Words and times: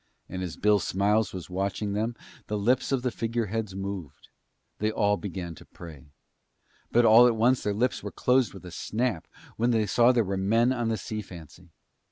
And 0.27 0.41
as 0.41 0.57
Bill 0.57 0.79
Smiles 0.79 1.31
was 1.31 1.47
watching 1.47 1.93
them, 1.93 2.15
the 2.47 2.57
lips 2.57 2.91
of 2.91 3.03
the 3.03 3.11
figureheads 3.11 3.75
moved; 3.75 4.29
they 4.79 4.89
all 4.91 5.15
began 5.15 5.53
to 5.53 5.63
pray. 5.65 6.05
But 6.91 7.05
all 7.05 7.27
at 7.27 7.35
once 7.35 7.61
their 7.61 7.71
lips 7.75 8.01
were 8.01 8.09
closed 8.11 8.51
with 8.51 8.65
a 8.65 8.71
snap 8.71 9.27
when 9.57 9.69
they 9.69 9.85
saw 9.85 10.07
that 10.07 10.13
there 10.13 10.23
were 10.23 10.37
men 10.37 10.73
on 10.73 10.89
the 10.89 10.97
Sea 10.97 11.21
Fancy. 11.21 11.69